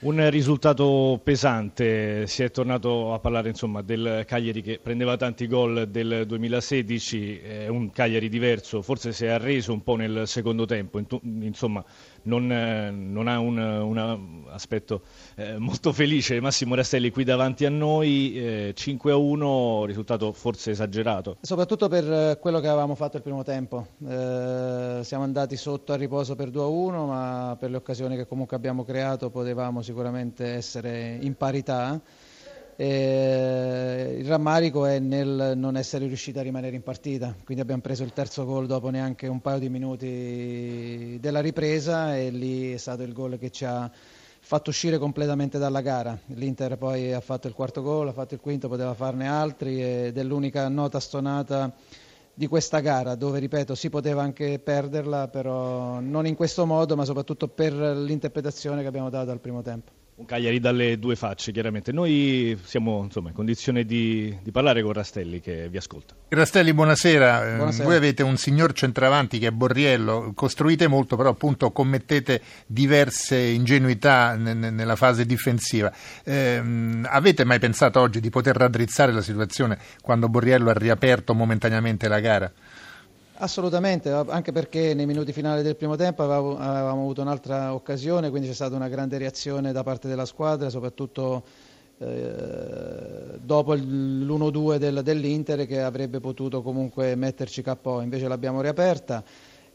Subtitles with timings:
[0.00, 5.88] Un risultato pesante, si è tornato a parlare insomma, del Cagliari che prendeva tanti gol
[5.88, 11.02] del 2016, è un Cagliari diverso, forse si è arreso un po' nel secondo tempo,
[11.22, 11.84] insomma
[12.22, 15.02] non, non ha un, un aspetto
[15.34, 20.70] eh, molto felice Massimo Rastelli qui davanti a noi, eh, 5 a 1, risultato forse
[20.70, 21.38] esagerato.
[21.40, 25.96] Soprattutto per eh, quello che avevamo fatto il primo tempo, eh, siamo andati sotto a
[25.96, 30.44] riposo per 2 a 1, ma per le occasioni che comunque abbiamo creato potevamo sicuramente
[30.44, 31.98] essere in parità.
[32.76, 38.04] E il rammarico è nel non essere riusciti a rimanere in partita, quindi abbiamo preso
[38.04, 43.02] il terzo gol dopo neanche un paio di minuti della ripresa e lì è stato
[43.02, 43.90] il gol che ci ha
[44.40, 46.16] fatto uscire completamente dalla gara.
[46.26, 50.16] L'Inter poi ha fatto il quarto gol, ha fatto il quinto, poteva farne altri ed
[50.16, 51.72] è l'unica nota stonata
[52.38, 57.04] di questa gara dove, ripeto, si poteva anche perderla, però non in questo modo, ma
[57.04, 61.92] soprattutto per l'interpretazione che abbiamo dato al primo tempo un Cagliari dalle due facce, chiaramente.
[61.92, 66.14] Noi siamo insomma, in condizione di, di, parlare con Rastelli che vi ascolta.
[66.28, 67.54] Rastelli, buonasera.
[67.54, 67.84] buonasera.
[67.84, 74.34] Voi avete un signor centravanti che è Borriello, costruite molto, però appunto commettete diverse ingenuità
[74.34, 75.92] n- nella fase difensiva.
[76.24, 76.60] Eh,
[77.04, 82.18] avete mai pensato oggi di poter raddrizzare la situazione quando Borriello ha riaperto momentaneamente la
[82.18, 82.52] gara?
[83.40, 88.54] Assolutamente, anche perché nei minuti finali del primo tempo avevamo, avuto un'altra occasione, quindi c'è
[88.54, 91.44] stata una grande reazione da parte della squadra, soprattutto
[91.98, 99.22] eh, dopo l'1-2 del, dell'Inter che avrebbe potuto comunque metterci KO, invece l'abbiamo riaperta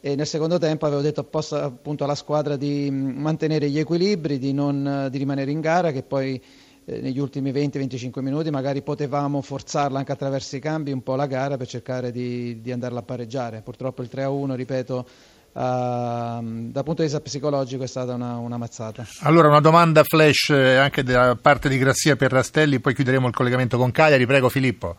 [0.02, 4.52] e nel secondo tempo avevo detto apposta appunto alla squadra di mantenere gli equilibri, di,
[4.52, 6.42] non, di rimanere in gara che poi
[6.86, 11.58] negli ultimi 20-25 minuti magari potevamo forzarla anche attraverso i cambi un po' la gara
[11.58, 13.62] per cercare di, di andarla a pareggiare.
[13.62, 15.08] Purtroppo il 3-1, ripeto,
[15.54, 19.06] Uh, dal punto di vista psicologico è stata una, una, mazzata.
[19.20, 23.36] Allora una domanda flash eh, anche da parte di Grazia per Rastelli, poi chiuderemo il
[23.36, 24.26] collegamento con Cagliari.
[24.26, 24.96] Prego Filippo.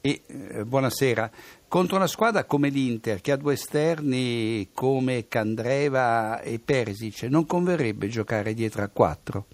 [0.00, 1.30] E, eh, buonasera.
[1.68, 8.08] Contro una squadra come l'Inter che ha due esterni come Candreva e Perisic, non converrebbe
[8.08, 9.48] giocare dietro a quattro?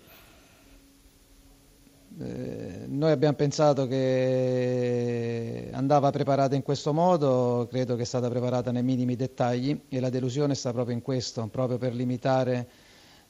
[2.17, 8.71] Eh, noi abbiamo pensato che andava preparata in questo modo, credo che è stata preparata
[8.71, 12.69] nei minimi dettagli e la delusione sta proprio in questo, proprio per limitare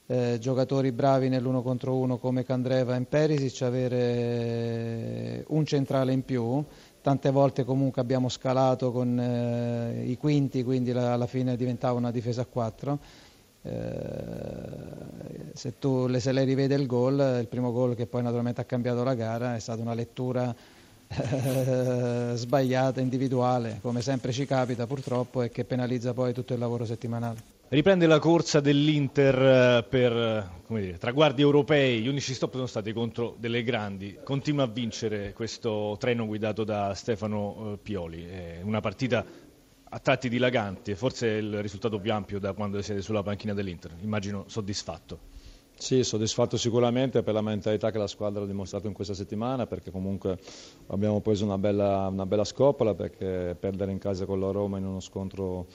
[0.07, 6.63] eh, giocatori bravi nell'uno contro uno come Candreva e Perisic, avere un centrale in più.
[7.01, 12.11] Tante volte comunque abbiamo scalato con eh, i quinti, quindi la, alla fine diventava una
[12.11, 12.99] difesa a quattro
[15.55, 19.03] se tu se lei rivede il gol, il primo gol che poi naturalmente ha cambiato
[19.03, 20.55] la gara è stata una lettura
[21.09, 26.85] eh, sbagliata, individuale, come sempre ci capita purtroppo e che penalizza poi tutto il lavoro
[26.85, 27.53] settimanale.
[27.69, 33.35] Riprende la corsa dell'Inter eh, per dire, traguardi europei, gli unici stop sono stati contro
[33.39, 39.25] delle grandi, continua a vincere questo treno guidato da Stefano Pioli, è una partita
[39.91, 44.45] a tratti dilaganti, forse il risultato più ampio da quando siete sulla panchina dell'Inter, immagino
[44.49, 45.43] soddisfatto.
[45.77, 49.91] Sì, soddisfatto sicuramente per la mentalità che la squadra ha dimostrato in questa settimana, perché
[49.91, 50.39] comunque
[50.87, 54.87] abbiamo preso una bella, una bella scopola, perché perdere in casa con la Roma in
[54.87, 55.67] uno scontro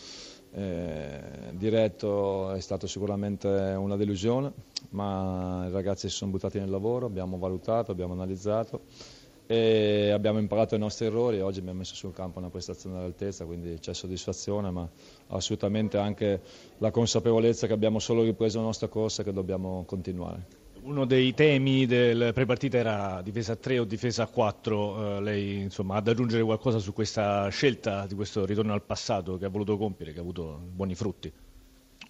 [0.51, 4.51] eh, diretto è stato sicuramente una delusione,
[4.91, 8.81] ma i ragazzi si sono buttati nel lavoro, abbiamo valutato, abbiamo analizzato
[9.51, 13.45] e abbiamo imparato i nostri errori e oggi abbiamo messo sul campo una prestazione all'altezza,
[13.45, 14.87] quindi c'è soddisfazione, ma
[15.29, 16.39] assolutamente anche
[16.77, 20.45] la consapevolezza che abbiamo solo ripreso la nostra corsa e che dobbiamo continuare.
[20.83, 25.61] Uno dei temi del prepartita era difesa a 3 o difesa a 4, eh, lei
[25.61, 29.49] insomma, ha da aggiungere qualcosa su questa scelta, di questo ritorno al passato che ha
[29.49, 31.33] voluto compiere, che ha avuto buoni frutti?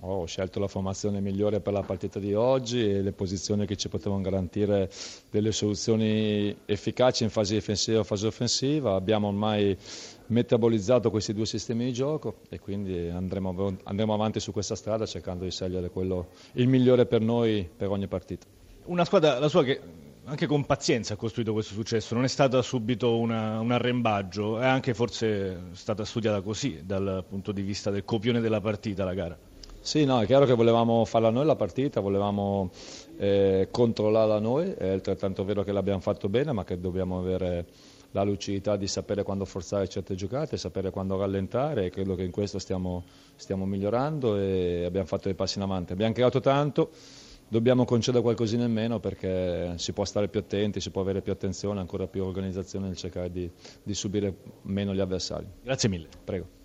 [0.02, 3.90] Ho scelto la formazione migliore per la partita di oggi e le posizioni che ci
[3.90, 4.90] potevano garantire
[5.30, 8.96] delle soluzioni efficaci in fase difensiva e fase offensiva.
[8.96, 9.78] Abbiamo ormai
[10.28, 15.44] metabolizzato questi due sistemi di gioco e quindi andremo, andremo avanti su questa strada cercando
[15.44, 18.46] di scegliere quello, il migliore per noi per ogni partita.
[18.86, 19.82] Una squadra, la sua, che
[20.24, 24.66] anche con pazienza ha costruito questo successo, non è stata subito una, un arrembaggio, è
[24.66, 29.38] anche forse stata studiata così dal punto di vista del copione della partita la gara.
[29.82, 32.70] Sì, no, è chiaro che volevamo farla noi la partita, volevamo
[33.18, 37.66] eh, controllarla noi, è altrettanto vero che l'abbiamo fatto bene, ma che dobbiamo avere
[38.12, 42.32] la lucidità di sapere quando forzare certe giocate, sapere quando rallentare e credo che in
[42.32, 43.04] questo stiamo,
[43.36, 45.94] stiamo migliorando e abbiamo fatto dei passi in avanti.
[45.94, 46.90] Abbiamo creato tanto,
[47.48, 51.32] dobbiamo concedere qualcosina in meno perché si può stare più attenti, si può avere più
[51.32, 53.50] attenzione, ancora più organizzazione nel cercare di,
[53.82, 55.48] di subire meno gli avversari.
[55.64, 56.08] Grazie mille.
[56.24, 56.59] Prego.